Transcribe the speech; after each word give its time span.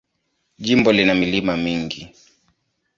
Jimbo 0.65 0.89
lina 0.91 1.13
milima 1.21 1.53
mingi. 1.63 2.01